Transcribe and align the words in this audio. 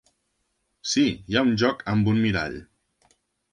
Sí, 0.93 1.03
hi 1.33 1.37
ha 1.37 1.45
un 1.49 1.53
joc 1.65 1.85
amb 1.95 2.11
un 2.15 2.25
mirall. 2.25 2.59